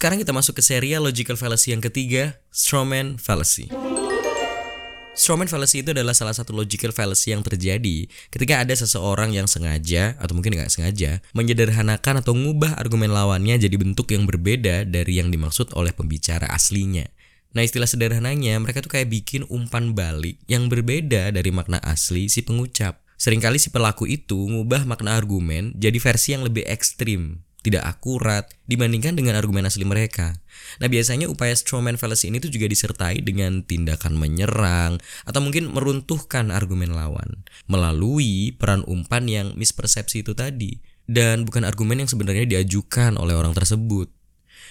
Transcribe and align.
Sekarang 0.00 0.16
kita 0.16 0.32
masuk 0.32 0.56
ke 0.56 0.64
serial 0.64 1.04
logical 1.04 1.36
fallacy 1.36 1.76
yang 1.76 1.84
ketiga, 1.84 2.40
strawman 2.48 3.20
fallacy. 3.20 3.68
Strawman 5.12 5.44
fallacy 5.44 5.84
itu 5.84 5.92
adalah 5.92 6.16
salah 6.16 6.32
satu 6.32 6.56
logical 6.56 6.88
fallacy 6.88 7.36
yang 7.36 7.44
terjadi 7.44 8.08
ketika 8.32 8.64
ada 8.64 8.72
seseorang 8.72 9.36
yang 9.36 9.44
sengaja 9.44 10.16
atau 10.16 10.32
mungkin 10.32 10.56
nggak 10.56 10.72
sengaja 10.72 11.20
menyederhanakan 11.36 12.24
atau 12.24 12.32
ngubah 12.32 12.80
argumen 12.80 13.12
lawannya 13.12 13.60
jadi 13.60 13.76
bentuk 13.76 14.08
yang 14.16 14.24
berbeda 14.24 14.88
dari 14.88 15.20
yang 15.20 15.28
dimaksud 15.28 15.76
oleh 15.76 15.92
pembicara 15.92 16.48
aslinya. 16.48 17.04
Nah 17.52 17.60
istilah 17.60 17.84
sederhananya 17.84 18.56
mereka 18.56 18.80
tuh 18.80 18.96
kayak 18.96 19.12
bikin 19.12 19.44
umpan 19.52 19.92
balik 19.92 20.40
yang 20.48 20.72
berbeda 20.72 21.28
dari 21.28 21.52
makna 21.52 21.76
asli 21.84 22.32
si 22.32 22.40
pengucap. 22.40 23.04
Seringkali 23.20 23.60
si 23.60 23.68
pelaku 23.68 24.08
itu 24.08 24.48
ngubah 24.48 24.88
makna 24.88 25.12
argumen 25.12 25.76
jadi 25.76 26.00
versi 26.00 26.32
yang 26.32 26.48
lebih 26.48 26.64
ekstrim 26.64 27.44
tidak 27.60 27.84
akurat 27.84 28.48
dibandingkan 28.64 29.16
dengan 29.16 29.36
argumen 29.36 29.68
asli 29.68 29.84
mereka. 29.84 30.40
Nah, 30.80 30.88
biasanya 30.88 31.28
upaya 31.28 31.52
strawman 31.52 32.00
fallacy 32.00 32.32
ini 32.32 32.40
tuh 32.40 32.48
juga 32.48 32.66
disertai 32.68 33.20
dengan 33.20 33.60
tindakan 33.64 34.16
menyerang 34.16 34.96
atau 35.28 35.40
mungkin 35.44 35.68
meruntuhkan 35.72 36.48
argumen 36.48 36.96
lawan 36.96 37.44
melalui 37.68 38.56
peran 38.56 38.84
umpan 38.88 39.28
yang 39.28 39.46
mispersepsi 39.56 40.24
itu 40.24 40.32
tadi 40.32 40.80
dan 41.04 41.44
bukan 41.44 41.66
argumen 41.66 42.04
yang 42.04 42.10
sebenarnya 42.10 42.48
diajukan 42.48 43.20
oleh 43.20 43.36
orang 43.36 43.52
tersebut. 43.52 44.08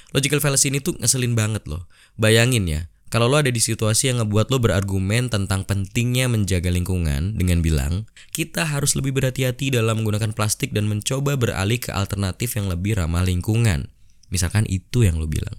Logical 0.09 0.41
fallacy 0.41 0.73
ini 0.73 0.81
tuh 0.81 0.97
ngeselin 0.97 1.37
banget 1.37 1.69
loh. 1.69 1.85
Bayangin 2.17 2.65
ya, 2.65 2.81
kalau 3.09 3.25
lo 3.25 3.41
ada 3.41 3.49
di 3.49 3.57
situasi 3.57 4.13
yang 4.13 4.21
ngebuat 4.21 4.53
lo 4.53 4.61
berargumen 4.61 5.33
tentang 5.33 5.65
pentingnya 5.65 6.29
menjaga 6.29 6.69
lingkungan 6.69 7.33
dengan 7.33 7.65
bilang, 7.65 8.05
kita 8.29 8.69
harus 8.69 8.93
lebih 8.93 9.17
berhati-hati 9.17 9.73
dalam 9.73 10.01
menggunakan 10.01 10.29
plastik 10.37 10.77
dan 10.77 10.85
mencoba 10.85 11.33
beralih 11.33 11.81
ke 11.81 11.89
alternatif 11.89 12.53
yang 12.53 12.69
lebih 12.69 13.01
ramah 13.01 13.25
lingkungan. 13.25 13.89
Misalkan 14.29 14.69
itu 14.69 15.01
yang 15.01 15.17
lo 15.17 15.25
bilang. 15.25 15.57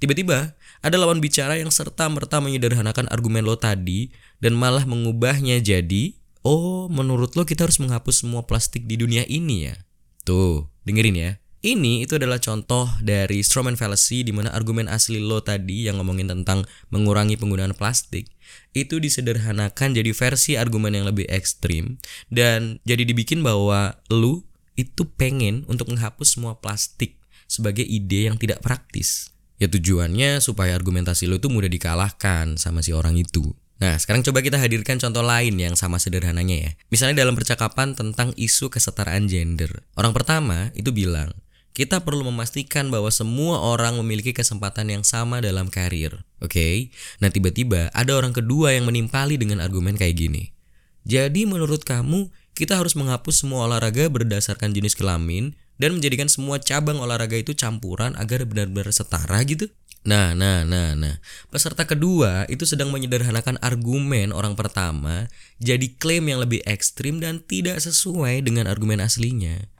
Tiba-tiba, 0.00 0.56
ada 0.80 0.96
lawan 0.96 1.20
bicara 1.20 1.56
yang 1.60 1.68
serta-merta 1.68 2.40
menyederhanakan 2.40 3.08
argumen 3.12 3.44
lo 3.44 3.60
tadi 3.60 4.12
dan 4.40 4.56
malah 4.56 4.88
mengubahnya 4.88 5.60
jadi, 5.60 6.16
oh 6.44 6.88
menurut 6.88 7.36
lo 7.36 7.44
kita 7.44 7.68
harus 7.68 7.76
menghapus 7.76 8.24
semua 8.24 8.44
plastik 8.48 8.88
di 8.88 8.96
dunia 8.96 9.24
ini 9.28 9.68
ya? 9.68 9.76
Tuh, 10.24 10.68
dengerin 10.88 11.16
ya. 11.16 11.32
Ini 11.66 12.06
itu 12.06 12.14
adalah 12.14 12.38
contoh 12.38 12.86
dari 13.02 13.42
strawman 13.42 13.74
fallacy 13.74 14.22
di 14.22 14.30
mana 14.30 14.54
argumen 14.54 14.86
asli 14.86 15.18
lo 15.18 15.42
tadi 15.42 15.90
yang 15.90 15.98
ngomongin 15.98 16.30
tentang 16.30 16.62
mengurangi 16.94 17.34
penggunaan 17.34 17.74
plastik 17.74 18.30
itu 18.70 19.02
disederhanakan 19.02 19.90
jadi 19.90 20.14
versi 20.14 20.54
argumen 20.54 20.94
yang 20.94 21.10
lebih 21.10 21.26
ekstrim 21.26 21.98
dan 22.30 22.78
jadi 22.86 23.02
dibikin 23.02 23.42
bahwa 23.42 23.98
lu 24.14 24.46
itu 24.78 25.10
pengen 25.18 25.66
untuk 25.66 25.90
menghapus 25.90 26.38
semua 26.38 26.54
plastik 26.54 27.18
sebagai 27.50 27.82
ide 27.82 28.30
yang 28.30 28.38
tidak 28.38 28.62
praktis. 28.62 29.34
Ya 29.58 29.66
tujuannya 29.66 30.38
supaya 30.38 30.70
argumentasi 30.78 31.26
lo 31.26 31.42
itu 31.42 31.50
mudah 31.50 31.66
dikalahkan 31.66 32.62
sama 32.62 32.78
si 32.86 32.94
orang 32.94 33.18
itu. 33.18 33.42
Nah, 33.82 33.98
sekarang 33.98 34.22
coba 34.22 34.38
kita 34.40 34.56
hadirkan 34.56 35.02
contoh 35.02 35.20
lain 35.20 35.58
yang 35.58 35.74
sama 35.74 35.98
sederhananya 35.98 36.56
ya. 36.56 36.70
Misalnya 36.94 37.26
dalam 37.26 37.34
percakapan 37.34 37.92
tentang 37.92 38.32
isu 38.38 38.72
kesetaraan 38.72 39.28
gender. 39.28 39.84
Orang 39.98 40.16
pertama 40.16 40.72
itu 40.72 40.96
bilang, 40.96 41.34
kita 41.76 42.00
perlu 42.00 42.24
memastikan 42.24 42.88
bahwa 42.88 43.12
semua 43.12 43.60
orang 43.60 44.00
memiliki 44.00 44.32
kesempatan 44.32 44.88
yang 44.88 45.04
sama 45.04 45.44
dalam 45.44 45.68
karir. 45.68 46.24
Oke, 46.40 46.56
okay? 46.56 46.74
nah 47.20 47.28
tiba-tiba 47.28 47.92
ada 47.92 48.16
orang 48.16 48.32
kedua 48.32 48.72
yang 48.72 48.88
menimpali 48.88 49.36
dengan 49.36 49.60
argumen 49.60 49.92
kayak 49.92 50.16
gini. 50.16 50.56
Jadi 51.04 51.44
menurut 51.44 51.84
kamu, 51.84 52.32
kita 52.56 52.80
harus 52.80 52.96
menghapus 52.96 53.44
semua 53.44 53.68
olahraga 53.68 54.08
berdasarkan 54.08 54.72
jenis 54.72 54.96
kelamin 54.96 55.52
dan 55.76 56.00
menjadikan 56.00 56.32
semua 56.32 56.56
cabang 56.56 56.96
olahraga 56.96 57.36
itu 57.36 57.52
campuran 57.52 58.16
agar 58.16 58.48
benar-benar 58.48 58.88
setara 58.88 59.36
gitu? 59.44 59.68
Nah, 60.08 60.32
nah, 60.32 60.64
nah, 60.64 60.96
nah. 60.96 61.20
Peserta 61.52 61.84
kedua 61.84 62.48
itu 62.48 62.64
sedang 62.64 62.88
menyederhanakan 62.88 63.60
argumen 63.60 64.32
orang 64.32 64.56
pertama 64.56 65.28
jadi 65.60 65.92
klaim 66.00 66.24
yang 66.32 66.40
lebih 66.40 66.64
ekstrim 66.64 67.20
dan 67.20 67.44
tidak 67.44 67.84
sesuai 67.84 68.40
dengan 68.40 68.64
argumen 68.64 69.04
aslinya. 69.04 69.75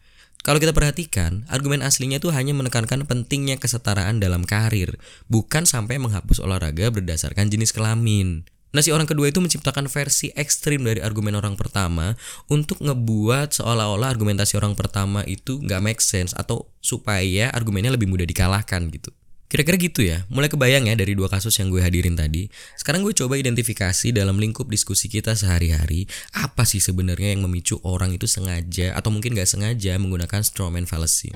Kalau 0.46 0.62
kita 0.62 0.70
perhatikan, 0.70 1.42
argumen 1.50 1.82
aslinya 1.82 2.22
itu 2.22 2.30
hanya 2.30 2.54
menekankan 2.54 3.02
pentingnya 3.02 3.58
kesetaraan 3.58 4.22
dalam 4.22 4.46
karir, 4.46 4.94
bukan 5.26 5.66
sampai 5.66 5.98
menghapus 5.98 6.38
olahraga 6.38 6.86
berdasarkan 6.94 7.50
jenis 7.50 7.74
kelamin. 7.74 8.46
Nah 8.70 8.78
si 8.78 8.94
orang 8.94 9.10
kedua 9.10 9.26
itu 9.26 9.42
menciptakan 9.42 9.90
versi 9.90 10.30
ekstrim 10.38 10.86
dari 10.86 11.02
argumen 11.02 11.34
orang 11.34 11.58
pertama 11.58 12.14
untuk 12.46 12.78
ngebuat 12.78 13.58
seolah-olah 13.58 14.06
argumentasi 14.06 14.54
orang 14.54 14.78
pertama 14.78 15.26
itu 15.26 15.58
nggak 15.58 15.82
make 15.82 15.98
sense 15.98 16.30
atau 16.30 16.70
supaya 16.78 17.50
argumennya 17.50 17.98
lebih 17.98 18.06
mudah 18.06 18.28
dikalahkan 18.28 18.86
gitu. 18.94 19.15
Kira-kira 19.46 19.78
gitu 19.78 20.02
ya, 20.02 20.26
mulai 20.26 20.50
kebayang 20.50 20.90
ya 20.90 20.98
dari 20.98 21.14
dua 21.14 21.30
kasus 21.30 21.54
yang 21.62 21.70
gue 21.70 21.78
hadirin 21.78 22.18
tadi. 22.18 22.50
Sekarang 22.74 23.06
gue 23.06 23.14
coba 23.14 23.38
identifikasi 23.38 24.10
dalam 24.10 24.42
lingkup 24.42 24.66
diskusi 24.66 25.06
kita 25.06 25.38
sehari-hari, 25.38 26.10
apa 26.34 26.66
sih 26.66 26.82
sebenarnya 26.82 27.30
yang 27.38 27.46
memicu 27.46 27.78
orang 27.86 28.10
itu 28.10 28.26
sengaja 28.26 28.98
atau 28.98 29.14
mungkin 29.14 29.38
gak 29.38 29.46
sengaja 29.46 29.94
menggunakan 30.02 30.42
strawman 30.42 30.90
fallacy. 30.90 31.30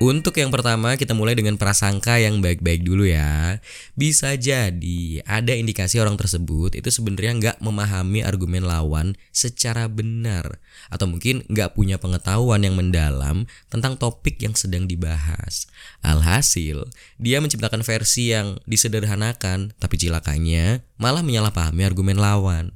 Untuk 0.00 0.40
yang 0.40 0.48
pertama 0.48 0.96
kita 0.96 1.12
mulai 1.12 1.36
dengan 1.36 1.60
prasangka 1.60 2.16
yang 2.16 2.40
baik-baik 2.40 2.88
dulu 2.88 3.04
ya. 3.04 3.60
Bisa 3.92 4.32
jadi 4.32 5.20
ada 5.28 5.52
indikasi 5.52 6.00
orang 6.00 6.16
tersebut 6.16 6.72
itu 6.72 6.88
sebenarnya 6.88 7.36
nggak 7.36 7.56
memahami 7.60 8.24
argumen 8.24 8.64
lawan 8.64 9.12
secara 9.28 9.92
benar 9.92 10.56
atau 10.88 11.04
mungkin 11.04 11.44
nggak 11.52 11.76
punya 11.76 12.00
pengetahuan 12.00 12.64
yang 12.64 12.80
mendalam 12.80 13.44
tentang 13.68 14.00
topik 14.00 14.40
yang 14.40 14.56
sedang 14.56 14.88
dibahas. 14.88 15.68
Alhasil 16.00 16.88
dia 17.20 17.44
menciptakan 17.44 17.84
versi 17.84 18.32
yang 18.32 18.56
disederhanakan 18.64 19.76
tapi 19.76 20.00
cilakanya 20.00 20.80
malah 20.96 21.20
menyalahpahami 21.20 21.84
argumen 21.84 22.16
lawan. 22.16 22.72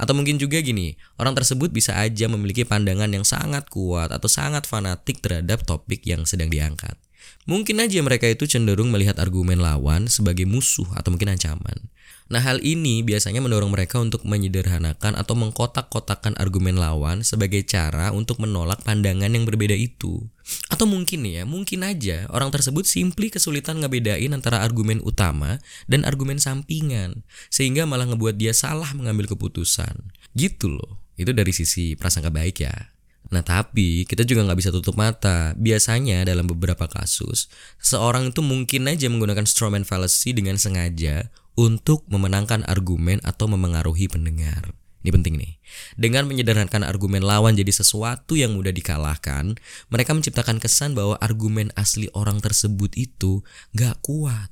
Atau 0.00 0.16
mungkin 0.16 0.40
juga 0.40 0.58
gini, 0.64 0.96
orang 1.20 1.36
tersebut 1.36 1.70
bisa 1.70 1.94
aja 2.00 2.26
memiliki 2.26 2.64
pandangan 2.64 3.12
yang 3.12 3.22
sangat 3.22 3.68
kuat 3.68 4.10
atau 4.10 4.26
sangat 4.26 4.64
fanatik 4.64 5.20
terhadap 5.20 5.62
topik 5.62 6.02
yang 6.08 6.24
sedang 6.24 6.48
diangkat. 6.48 7.03
Mungkin 7.44 7.76
aja 7.84 8.00
mereka 8.00 8.24
itu 8.24 8.48
cenderung 8.48 8.88
melihat 8.88 9.20
argumen 9.20 9.60
lawan 9.60 10.08
sebagai 10.08 10.48
musuh 10.48 10.88
atau 10.96 11.12
mungkin 11.12 11.36
ancaman. 11.36 11.92
Nah, 12.24 12.40
hal 12.40 12.64
ini 12.64 13.04
biasanya 13.04 13.44
mendorong 13.44 13.68
mereka 13.68 14.00
untuk 14.00 14.24
menyederhanakan 14.24 15.12
atau 15.12 15.36
mengkotak-kotakan 15.36 16.40
argumen 16.40 16.80
lawan 16.80 17.20
sebagai 17.20 17.60
cara 17.68 18.16
untuk 18.16 18.40
menolak 18.40 18.80
pandangan 18.80 19.28
yang 19.28 19.44
berbeda 19.44 19.76
itu. 19.76 20.24
Atau 20.72 20.88
mungkin 20.88 21.20
ya, 21.28 21.44
mungkin 21.44 21.84
aja 21.84 22.24
orang 22.32 22.48
tersebut 22.48 22.88
simply 22.88 23.28
kesulitan 23.28 23.84
ngebedain 23.84 24.32
antara 24.32 24.64
argumen 24.64 25.04
utama 25.04 25.60
dan 25.84 26.08
argumen 26.08 26.40
sampingan, 26.40 27.28
sehingga 27.52 27.84
malah 27.84 28.08
ngebuat 28.08 28.40
dia 28.40 28.56
salah 28.56 28.88
mengambil 28.96 29.28
keputusan. 29.28 30.08
Gitu 30.32 30.72
loh. 30.72 31.04
Itu 31.20 31.36
dari 31.36 31.52
sisi 31.52 31.92
prasangka 31.92 32.32
baik 32.32 32.64
ya. 32.64 32.93
Nah 33.34 33.42
tapi 33.42 34.06
kita 34.06 34.22
juga 34.22 34.46
nggak 34.46 34.58
bisa 34.62 34.70
tutup 34.70 34.94
mata. 34.94 35.58
Biasanya 35.58 36.22
dalam 36.22 36.46
beberapa 36.46 36.86
kasus, 36.86 37.50
seorang 37.82 38.30
itu 38.30 38.38
mungkin 38.46 38.86
aja 38.86 39.10
menggunakan 39.10 39.42
strawman 39.42 39.82
fallacy 39.82 40.30
dengan 40.30 40.54
sengaja 40.54 41.34
untuk 41.58 42.06
memenangkan 42.06 42.62
argumen 42.70 43.18
atau 43.26 43.50
memengaruhi 43.50 44.06
pendengar. 44.06 44.70
Ini 45.04 45.12
penting 45.12 45.34
nih. 45.36 45.52
Dengan 46.00 46.24
menyederhanakan 46.24 46.80
argumen 46.80 47.20
lawan 47.20 47.52
jadi 47.52 47.68
sesuatu 47.68 48.40
yang 48.40 48.56
mudah 48.56 48.72
dikalahkan, 48.72 49.52
mereka 49.92 50.16
menciptakan 50.16 50.56
kesan 50.56 50.96
bahwa 50.96 51.20
argumen 51.20 51.68
asli 51.76 52.08
orang 52.16 52.40
tersebut 52.40 52.96
itu 52.96 53.44
gak 53.76 54.00
kuat, 54.00 54.48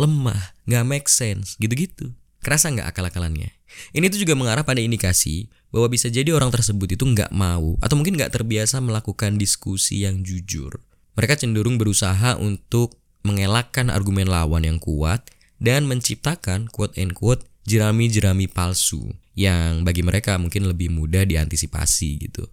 lemah, 0.00 0.56
gak 0.64 0.88
make 0.88 1.04
sense, 1.12 1.60
gitu-gitu. 1.60 2.16
Kerasa 2.40 2.72
nggak 2.72 2.88
akal-akalannya? 2.96 3.52
Ini 3.92 4.08
tuh 4.08 4.24
juga 4.24 4.32
mengarah 4.32 4.64
pada 4.64 4.80
indikasi 4.80 5.52
bahwa 5.70 5.88
bisa 5.90 6.10
jadi 6.10 6.34
orang 6.34 6.50
tersebut 6.50 6.94
itu 6.94 7.02
nggak 7.06 7.30
mau 7.30 7.78
atau 7.78 7.94
mungkin 7.94 8.18
nggak 8.18 8.34
terbiasa 8.34 8.82
melakukan 8.82 9.38
diskusi 9.38 10.02
yang 10.06 10.22
jujur. 10.22 10.82
Mereka 11.14 11.38
cenderung 11.38 11.78
berusaha 11.78 12.38
untuk 12.38 12.98
mengelakkan 13.26 13.90
argumen 13.90 14.30
lawan 14.30 14.66
yang 14.66 14.78
kuat 14.78 15.26
dan 15.60 15.86
menciptakan 15.86 16.70
quote 16.70 16.96
and 16.96 17.12
quote 17.12 17.44
jerami-jerami 17.68 18.48
palsu 18.48 19.12
yang 19.36 19.86
bagi 19.86 20.02
mereka 20.02 20.36
mungkin 20.40 20.66
lebih 20.66 20.90
mudah 20.90 21.22
diantisipasi 21.28 22.28
gitu. 22.28 22.48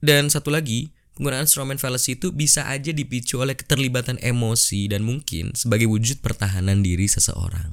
Dan 0.00 0.32
satu 0.32 0.48
lagi, 0.48 0.92
penggunaan 1.16 1.44
strawman 1.44 1.76
fallacy 1.76 2.16
itu 2.16 2.32
bisa 2.32 2.66
aja 2.68 2.90
dipicu 2.90 3.40
oleh 3.40 3.54
keterlibatan 3.54 4.16
emosi 4.20 4.88
dan 4.88 5.04
mungkin 5.04 5.52
sebagai 5.52 5.86
wujud 5.88 6.24
pertahanan 6.24 6.80
diri 6.80 7.06
seseorang. 7.06 7.72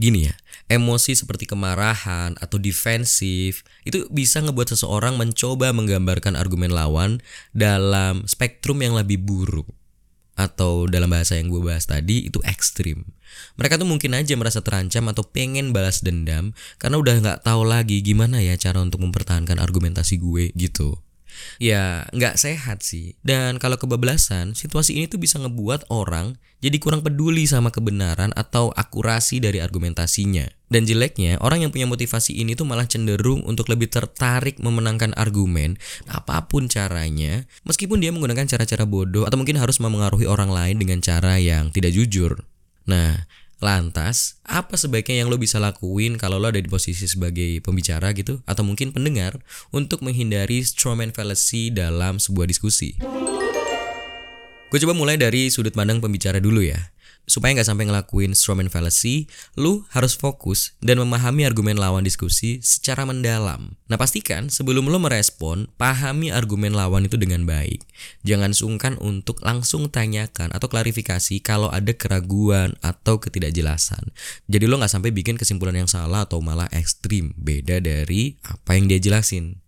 Gini 0.00 0.30
ya, 0.30 0.34
emosi 0.68 1.12
seperti 1.12 1.44
kemarahan 1.44 2.34
atau 2.40 2.56
defensif 2.56 3.62
itu 3.84 4.08
bisa 4.08 4.40
ngebuat 4.40 4.72
seseorang 4.72 5.20
mencoba 5.20 5.70
menggambarkan 5.76 6.34
argumen 6.34 6.72
lawan 6.72 7.20
dalam 7.52 8.24
spektrum 8.24 8.80
yang 8.80 8.96
lebih 8.96 9.20
buruk 9.20 9.68
atau 10.34 10.90
dalam 10.90 11.06
bahasa 11.10 11.38
yang 11.38 11.46
gue 11.46 11.62
bahas 11.62 11.86
tadi 11.86 12.26
itu 12.26 12.42
ekstrim. 12.42 13.06
Mereka 13.54 13.78
tuh 13.78 13.86
mungkin 13.86 14.18
aja 14.18 14.34
merasa 14.34 14.62
terancam 14.62 15.06
atau 15.10 15.22
pengen 15.26 15.70
balas 15.70 16.02
dendam 16.02 16.54
karena 16.78 16.98
udah 16.98 17.14
nggak 17.22 17.40
tahu 17.46 17.62
lagi 17.62 18.02
gimana 18.02 18.42
ya 18.42 18.58
cara 18.58 18.82
untuk 18.82 19.02
mempertahankan 19.02 19.62
argumentasi 19.62 20.18
gue 20.18 20.50
gitu. 20.58 20.98
Ya, 21.62 22.08
nggak 22.10 22.36
sehat 22.36 22.82
sih. 22.82 23.14
Dan 23.22 23.62
kalau 23.62 23.78
kebablasan, 23.78 24.58
situasi 24.58 24.98
ini 24.98 25.06
tuh 25.06 25.20
bisa 25.20 25.38
ngebuat 25.38 25.88
orang 25.90 26.36
jadi 26.64 26.80
kurang 26.80 27.04
peduli 27.04 27.44
sama 27.44 27.68
kebenaran 27.68 28.32
atau 28.32 28.72
akurasi 28.72 29.36
dari 29.36 29.60
argumentasinya. 29.60 30.48
Dan 30.72 30.88
jeleknya, 30.88 31.36
orang 31.44 31.60
yang 31.60 31.70
punya 31.70 31.84
motivasi 31.84 32.40
ini 32.40 32.56
tuh 32.56 32.64
malah 32.64 32.88
cenderung 32.88 33.44
untuk 33.44 33.68
lebih 33.68 33.92
tertarik 33.92 34.56
memenangkan 34.56 35.12
argumen 35.12 35.76
apa 36.08 36.48
pun 36.48 36.72
caranya, 36.72 37.44
meskipun 37.68 38.00
dia 38.00 38.10
menggunakan 38.16 38.48
cara-cara 38.48 38.88
bodoh 38.88 39.28
atau 39.28 39.36
mungkin 39.36 39.60
harus 39.60 39.76
memengaruhi 39.76 40.24
orang 40.24 40.48
lain 40.48 40.80
dengan 40.80 41.04
cara 41.04 41.36
yang 41.36 41.68
tidak 41.68 41.92
jujur. 41.92 42.42
Nah, 42.88 43.28
Lantas, 43.62 44.38
apa 44.46 44.78
sebaiknya 44.78 45.24
yang 45.24 45.28
lo 45.30 45.36
bisa 45.36 45.58
lakuin 45.58 46.14
kalau 46.16 46.38
lo 46.38 46.50
ada 46.50 46.62
di 46.62 46.70
posisi 46.70 47.10
sebagai 47.10 47.58
pembicara 47.60 48.14
gitu 48.14 48.42
atau 48.46 48.62
mungkin 48.62 48.94
pendengar 48.94 49.42
untuk 49.74 50.02
menghindari 50.06 50.62
strawman 50.62 51.10
fallacy 51.10 51.74
dalam 51.74 52.22
sebuah 52.22 52.46
diskusi? 52.46 52.94
Gue 54.70 54.78
coba 54.82 54.94
mulai 54.94 55.14
dari 55.14 55.50
sudut 55.54 55.70
pandang 55.70 56.02
pembicara 56.02 56.42
dulu 56.42 56.62
ya 56.62 56.93
supaya 57.24 57.56
nggak 57.56 57.68
sampai 57.68 57.88
ngelakuin 57.88 58.36
strawman 58.36 58.68
fallacy, 58.68 59.26
lu 59.56 59.82
harus 59.90 60.12
fokus 60.14 60.76
dan 60.84 61.00
memahami 61.00 61.48
argumen 61.48 61.80
lawan 61.80 62.04
diskusi 62.04 62.60
secara 62.60 63.08
mendalam. 63.08 63.74
Nah 63.88 63.96
pastikan 63.96 64.52
sebelum 64.52 64.86
lu 64.88 65.00
merespon, 65.00 65.68
pahami 65.80 66.28
argumen 66.28 66.76
lawan 66.76 67.08
itu 67.08 67.16
dengan 67.16 67.48
baik. 67.48 67.82
Jangan 68.22 68.52
sungkan 68.52 68.94
untuk 69.00 69.40
langsung 69.40 69.88
tanyakan 69.88 70.52
atau 70.52 70.68
klarifikasi 70.68 71.40
kalau 71.40 71.72
ada 71.72 71.96
keraguan 71.96 72.76
atau 72.84 73.16
ketidakjelasan. 73.16 74.12
Jadi 74.46 74.64
lo 74.68 74.76
nggak 74.76 74.92
sampai 74.92 75.10
bikin 75.10 75.40
kesimpulan 75.40 75.80
yang 75.80 75.90
salah 75.90 76.28
atau 76.28 76.44
malah 76.44 76.68
ekstrim, 76.70 77.32
beda 77.40 77.80
dari 77.80 78.36
apa 78.44 78.76
yang 78.76 78.86
dia 78.86 79.00
jelasin. 79.00 79.63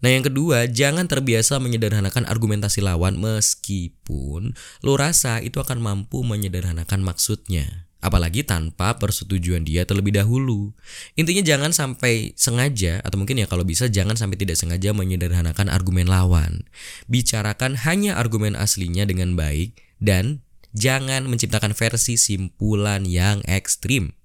Nah 0.00 0.08
yang 0.08 0.24
kedua, 0.24 0.64
jangan 0.64 1.04
terbiasa 1.04 1.60
menyederhanakan 1.60 2.24
argumentasi 2.24 2.80
lawan 2.80 3.20
meskipun 3.20 4.56
lo 4.80 4.92
rasa 4.96 5.44
itu 5.44 5.60
akan 5.60 5.80
mampu 5.80 6.24
menyederhanakan 6.24 7.04
maksudnya. 7.04 7.88
Apalagi 8.00 8.48
tanpa 8.48 8.96
persetujuan 8.96 9.60
dia 9.68 9.84
terlebih 9.84 10.16
dahulu. 10.16 10.72
Intinya 11.20 11.44
jangan 11.44 11.68
sampai 11.76 12.32
sengaja 12.32 13.04
atau 13.04 13.20
mungkin 13.20 13.36
ya 13.36 13.44
kalau 13.44 13.60
bisa 13.60 13.92
jangan 13.92 14.16
sampai 14.16 14.40
tidak 14.40 14.56
sengaja 14.56 14.96
menyederhanakan 14.96 15.68
argumen 15.68 16.08
lawan. 16.08 16.64
Bicarakan 17.12 17.76
hanya 17.84 18.16
argumen 18.16 18.56
aslinya 18.56 19.04
dengan 19.04 19.36
baik 19.36 19.76
dan 20.00 20.40
jangan 20.72 21.28
menciptakan 21.28 21.76
versi 21.76 22.16
simpulan 22.16 23.04
yang 23.04 23.44
ekstrim. 23.44 24.16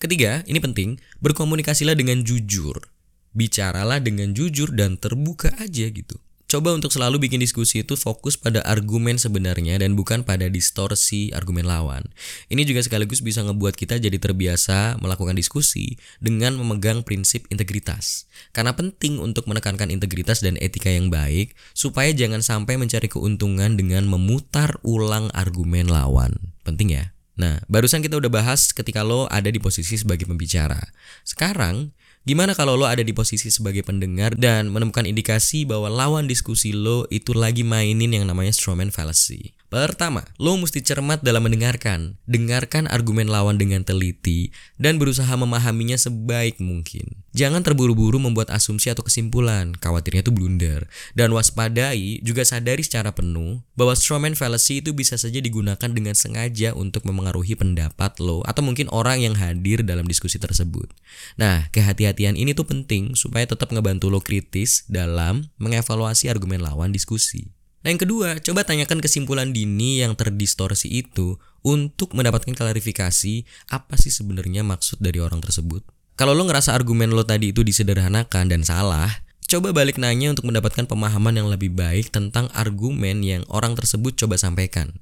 Ketiga, 0.00 0.40
ini 0.48 0.56
penting, 0.58 0.96
berkomunikasilah 1.20 1.92
dengan 1.92 2.24
jujur 2.24 2.91
bicaralah 3.32 4.00
dengan 4.00 4.32
jujur 4.36 4.72
dan 4.72 4.96
terbuka 4.96 5.52
aja 5.60 5.88
gitu. 5.88 6.16
Coba 6.52 6.76
untuk 6.76 6.92
selalu 6.92 7.16
bikin 7.16 7.40
diskusi 7.40 7.80
itu 7.80 7.96
fokus 7.96 8.36
pada 8.36 8.60
argumen 8.68 9.16
sebenarnya 9.16 9.80
dan 9.80 9.96
bukan 9.96 10.20
pada 10.20 10.52
distorsi 10.52 11.32
argumen 11.32 11.64
lawan. 11.64 12.04
Ini 12.52 12.68
juga 12.68 12.84
sekaligus 12.84 13.24
bisa 13.24 13.40
ngebuat 13.40 13.72
kita 13.72 13.96
jadi 13.96 14.20
terbiasa 14.20 15.00
melakukan 15.00 15.32
diskusi 15.32 15.96
dengan 16.20 16.60
memegang 16.60 17.08
prinsip 17.08 17.48
integritas. 17.48 18.28
Karena 18.52 18.76
penting 18.76 19.16
untuk 19.16 19.48
menekankan 19.48 19.88
integritas 19.88 20.44
dan 20.44 20.60
etika 20.60 20.92
yang 20.92 21.08
baik 21.08 21.56
supaya 21.72 22.12
jangan 22.12 22.44
sampai 22.44 22.76
mencari 22.76 23.08
keuntungan 23.08 23.72
dengan 23.80 24.04
memutar 24.04 24.76
ulang 24.84 25.32
argumen 25.32 25.88
lawan. 25.88 26.36
Penting 26.68 27.00
ya. 27.00 27.16
Nah, 27.32 27.64
barusan 27.64 28.04
kita 28.04 28.20
udah 28.20 28.28
bahas 28.28 28.76
ketika 28.76 29.00
lo 29.00 29.24
ada 29.32 29.48
di 29.48 29.56
posisi 29.56 29.96
sebagai 29.96 30.28
pembicara. 30.28 30.92
Sekarang, 31.24 31.96
Gimana 32.22 32.54
kalau 32.54 32.78
lo 32.78 32.86
ada 32.86 33.02
di 33.02 33.10
posisi 33.10 33.50
sebagai 33.50 33.82
pendengar 33.82 34.38
dan 34.38 34.70
menemukan 34.70 35.02
indikasi 35.02 35.66
bahwa 35.66 35.90
lawan 35.90 36.30
diskusi 36.30 36.70
lo 36.70 37.02
itu 37.10 37.34
lagi 37.34 37.66
mainin 37.66 38.14
yang 38.14 38.30
namanya 38.30 38.54
strawman 38.54 38.94
fallacy? 38.94 39.58
Pertama, 39.72 40.28
lo 40.36 40.52
mesti 40.60 40.84
cermat 40.84 41.24
dalam 41.24 41.48
mendengarkan. 41.48 42.20
Dengarkan 42.28 42.84
argumen 42.92 43.24
lawan 43.24 43.56
dengan 43.56 43.80
teliti 43.88 44.52
dan 44.76 45.00
berusaha 45.00 45.32
memahaminya 45.32 45.96
sebaik 45.96 46.60
mungkin. 46.60 47.24
Jangan 47.32 47.64
terburu-buru 47.64 48.20
membuat 48.20 48.52
asumsi 48.52 48.92
atau 48.92 49.00
kesimpulan, 49.00 49.72
khawatirnya 49.72 50.28
itu 50.28 50.28
blunder. 50.28 50.92
Dan 51.16 51.32
waspadai, 51.32 52.20
juga 52.20 52.44
sadari 52.44 52.84
secara 52.84 53.16
penuh 53.16 53.64
bahwa 53.72 53.96
strawman 53.96 54.36
fallacy 54.36 54.84
itu 54.84 54.92
bisa 54.92 55.16
saja 55.16 55.40
digunakan 55.40 55.88
dengan 55.88 56.12
sengaja 56.12 56.76
untuk 56.76 57.08
memengaruhi 57.08 57.56
pendapat 57.56 58.20
lo 58.20 58.44
atau 58.44 58.60
mungkin 58.60 58.92
orang 58.92 59.24
yang 59.24 59.40
hadir 59.40 59.80
dalam 59.88 60.04
diskusi 60.04 60.36
tersebut. 60.36 60.92
Nah, 61.40 61.72
kehati-hatian 61.72 62.36
ini 62.36 62.52
tuh 62.52 62.68
penting 62.68 63.16
supaya 63.16 63.48
tetap 63.48 63.72
ngebantu 63.72 64.12
lo 64.12 64.20
kritis 64.20 64.84
dalam 64.92 65.48
mengevaluasi 65.56 66.28
argumen 66.28 66.60
lawan 66.60 66.92
diskusi. 66.92 67.61
Nah 67.82 67.88
yang 67.90 68.00
kedua, 68.00 68.38
coba 68.38 68.62
tanyakan 68.62 69.02
kesimpulan 69.02 69.50
dini 69.50 70.02
yang 70.02 70.14
terdistorsi 70.14 70.86
itu 70.86 71.34
untuk 71.66 72.14
mendapatkan 72.14 72.54
klarifikasi 72.54 73.42
apa 73.70 73.94
sih 73.98 74.14
sebenarnya 74.14 74.62
maksud 74.62 75.02
dari 75.02 75.18
orang 75.18 75.42
tersebut. 75.42 75.82
Kalau 76.14 76.38
lo 76.38 76.46
ngerasa 76.46 76.70
argumen 76.70 77.10
lo 77.10 77.26
tadi 77.26 77.50
itu 77.50 77.66
disederhanakan 77.66 78.46
dan 78.46 78.62
salah, 78.62 79.26
coba 79.50 79.74
balik 79.74 79.98
nanya 79.98 80.30
untuk 80.30 80.46
mendapatkan 80.46 80.86
pemahaman 80.86 81.34
yang 81.42 81.50
lebih 81.50 81.74
baik 81.74 82.14
tentang 82.14 82.46
argumen 82.54 83.26
yang 83.26 83.42
orang 83.50 83.74
tersebut 83.74 84.14
coba 84.14 84.38
sampaikan. 84.38 84.94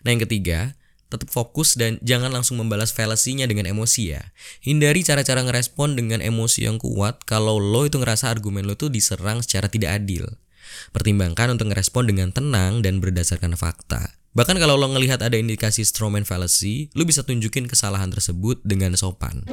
Nah 0.00 0.16
yang 0.16 0.24
ketiga, 0.24 0.72
tetap 1.12 1.28
fokus 1.28 1.76
dan 1.76 2.00
jangan 2.00 2.32
langsung 2.32 2.56
membalas 2.56 2.90
fallacy 2.90 3.36
dengan 3.36 3.68
emosi 3.68 4.16
ya. 4.16 4.32
Hindari 4.64 5.04
cara-cara 5.04 5.44
ngerespon 5.44 5.94
dengan 5.94 6.24
emosi 6.24 6.66
yang 6.66 6.80
kuat 6.80 7.22
kalau 7.28 7.60
lo 7.60 7.84
itu 7.84 8.00
ngerasa 8.00 8.32
argumen 8.32 8.64
lo 8.64 8.74
tuh 8.74 8.88
diserang 8.88 9.44
secara 9.44 9.68
tidak 9.68 10.02
adil. 10.02 10.26
Pertimbangkan 10.90 11.54
untuk 11.54 11.72
ngerespon 11.72 12.08
dengan 12.08 12.30
tenang 12.30 12.80
dan 12.80 13.02
berdasarkan 13.02 13.54
fakta. 13.54 14.16
Bahkan 14.36 14.60
kalau 14.60 14.76
lo 14.76 14.92
ngelihat 14.92 15.24
ada 15.24 15.40
indikasi 15.40 15.80
strawman 15.80 16.28
fallacy, 16.28 16.92
lo 16.92 17.08
bisa 17.08 17.24
tunjukin 17.24 17.64
kesalahan 17.64 18.12
tersebut 18.12 18.60
dengan 18.68 18.92
sopan. 18.92 19.48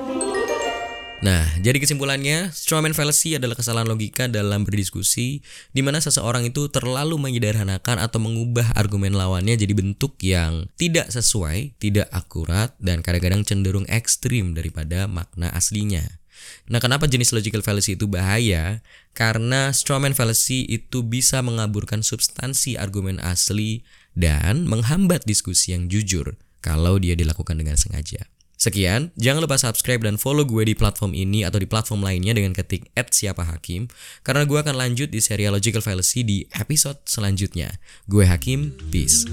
Nah, 1.24 1.48
jadi 1.63 1.80
kesimpulannya, 1.80 2.51
strawman 2.51 2.92
fallacy 2.92 3.39
adalah 3.39 3.56
kesalahan 3.56 3.88
logika 3.88 4.27
dalam 4.27 4.68
berdiskusi 4.68 5.39
di 5.71 5.80
mana 5.80 6.04
seseorang 6.04 6.51
itu 6.51 6.68
terlalu 6.68 7.15
menyederhanakan 7.15 7.95
atau 7.95 8.19
mengubah 8.19 8.75
argumen 8.75 9.15
lawannya 9.15 9.56
jadi 9.56 9.71
bentuk 9.71 10.19
yang 10.19 10.68
tidak 10.75 11.07
sesuai, 11.15 11.80
tidak 11.80 12.12
akurat, 12.12 12.75
dan 12.83 13.00
kadang-kadang 13.00 13.48
cenderung 13.48 13.88
ekstrim 13.88 14.51
daripada 14.51 15.07
makna 15.07 15.48
aslinya. 15.56 16.23
Nah, 16.69 16.80
kenapa 16.80 17.10
jenis 17.10 17.36
logical 17.36 17.62
fallacy 17.62 18.00
itu 18.00 18.07
bahaya? 18.07 18.86
Karena 19.12 19.69
strawman 19.75 20.16
fallacy 20.18 20.66
itu 20.66 21.04
bisa 21.04 21.44
mengaburkan 21.44 22.01
substansi 22.01 22.80
argumen 22.80 23.19
asli 23.19 23.84
dan 24.13 24.66
menghambat 24.69 25.25
diskusi 25.28 25.74
yang 25.74 25.90
jujur 25.90 26.38
kalau 26.63 26.98
dia 27.01 27.13
dilakukan 27.13 27.60
dengan 27.60 27.75
sengaja. 27.75 28.29
Sekian, 28.63 29.12
jangan 29.20 29.44
lupa 29.44 29.60
subscribe 29.60 30.08
dan 30.08 30.15
follow 30.15 30.48
gue 30.48 30.63
di 30.63 30.72
platform 30.72 31.12
ini 31.12 31.44
atau 31.44 31.60
di 31.60 31.68
platform 31.68 32.00
lainnya 32.00 32.32
dengan 32.32 32.56
ketik 32.56 32.88
at 32.96 33.12
siapa 33.12 33.44
hakim 33.44 33.91
karena 34.24 34.48
gue 34.48 34.56
akan 34.56 34.79
lanjut 34.79 35.12
di 35.12 35.20
serial 35.20 35.60
Logical 35.60 35.84
Fallacy 35.84 36.24
di 36.24 36.48
episode 36.56 37.03
selanjutnya. 37.03 37.75
Gue 38.08 38.24
Hakim, 38.24 38.72
peace. 38.88 39.27